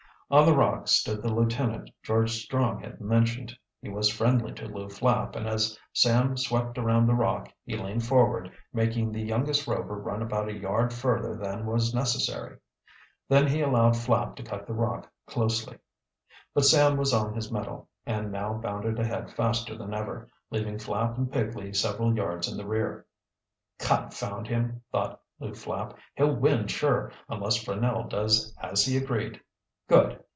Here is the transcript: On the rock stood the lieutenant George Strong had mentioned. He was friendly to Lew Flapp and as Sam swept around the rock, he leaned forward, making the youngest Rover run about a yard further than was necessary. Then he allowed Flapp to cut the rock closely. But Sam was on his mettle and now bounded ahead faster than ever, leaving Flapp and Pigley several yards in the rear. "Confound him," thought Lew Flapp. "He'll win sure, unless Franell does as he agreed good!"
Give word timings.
On 0.33 0.45
the 0.45 0.55
rock 0.55 0.87
stood 0.87 1.21
the 1.21 1.27
lieutenant 1.33 1.89
George 2.03 2.31
Strong 2.31 2.83
had 2.83 3.01
mentioned. 3.01 3.53
He 3.81 3.89
was 3.89 4.09
friendly 4.09 4.53
to 4.53 4.65
Lew 4.65 4.87
Flapp 4.87 5.35
and 5.35 5.45
as 5.45 5.77
Sam 5.91 6.37
swept 6.37 6.77
around 6.77 7.07
the 7.07 7.13
rock, 7.13 7.51
he 7.65 7.75
leaned 7.75 8.05
forward, 8.05 8.49
making 8.71 9.11
the 9.11 9.21
youngest 9.21 9.67
Rover 9.67 9.97
run 9.97 10.21
about 10.21 10.47
a 10.47 10.57
yard 10.57 10.93
further 10.93 11.35
than 11.35 11.65
was 11.65 11.93
necessary. 11.93 12.57
Then 13.27 13.45
he 13.45 13.59
allowed 13.59 13.97
Flapp 13.97 14.37
to 14.37 14.43
cut 14.43 14.65
the 14.67 14.73
rock 14.73 15.11
closely. 15.25 15.77
But 16.53 16.63
Sam 16.63 16.95
was 16.95 17.13
on 17.13 17.33
his 17.33 17.51
mettle 17.51 17.89
and 18.05 18.31
now 18.31 18.53
bounded 18.53 18.99
ahead 18.99 19.31
faster 19.31 19.77
than 19.77 19.93
ever, 19.93 20.29
leaving 20.49 20.79
Flapp 20.79 21.17
and 21.17 21.29
Pigley 21.29 21.73
several 21.75 22.15
yards 22.15 22.49
in 22.49 22.55
the 22.55 22.65
rear. 22.65 23.05
"Confound 23.79 24.47
him," 24.47 24.81
thought 24.93 25.19
Lew 25.41 25.53
Flapp. 25.53 25.97
"He'll 26.15 26.33
win 26.37 26.67
sure, 26.67 27.11
unless 27.27 27.61
Franell 27.61 28.07
does 28.07 28.55
as 28.61 28.85
he 28.85 28.95
agreed 28.95 29.41
good!" 29.89 30.17